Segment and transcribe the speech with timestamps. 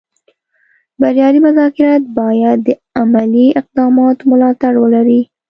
[1.01, 2.69] بریالي مذاکرات باید د
[3.01, 5.21] عملي اقداماتو ملاتړ ولري